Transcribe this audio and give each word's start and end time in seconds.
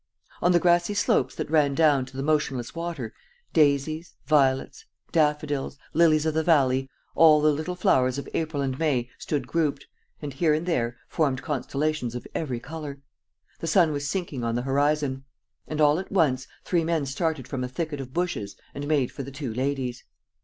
On 0.41 0.51
the 0.51 0.57
grassy 0.59 0.95
slopes 0.95 1.35
that 1.35 1.51
ran 1.51 1.75
down 1.75 2.07
to 2.07 2.17
the 2.17 2.23
motionless 2.23 2.73
water, 2.73 3.13
daisies, 3.53 4.15
violets, 4.25 4.85
daffodils, 5.11 5.77
lilies 5.93 6.25
of 6.25 6.33
the 6.33 6.41
valley, 6.41 6.89
all 7.13 7.39
the 7.39 7.51
little 7.51 7.75
flowers 7.75 8.17
of 8.17 8.27
April 8.33 8.63
and 8.63 8.79
May 8.79 9.11
stood 9.19 9.45
grouped, 9.45 9.85
and, 10.19 10.33
here 10.33 10.55
and 10.55 10.65
there, 10.65 10.97
formed 11.07 11.43
constellations 11.43 12.15
of 12.15 12.25
every 12.33 12.59
color. 12.59 12.97
The 13.59 13.67
sun 13.67 13.91
was 13.91 14.09
sinking 14.09 14.43
on 14.43 14.55
the 14.55 14.63
horizon. 14.63 15.23
And, 15.67 15.79
all 15.79 15.99
at 15.99 16.11
once, 16.11 16.47
three 16.65 16.83
men 16.83 17.05
started 17.05 17.47
from 17.47 17.63
a 17.63 17.67
thicket 17.69 18.01
of 18.01 18.11
bushes 18.11 18.55
and 18.73 18.87
made 18.87 19.11
for 19.11 19.21
the 19.21 19.29
two 19.29 19.53
ladies. 19.53 20.03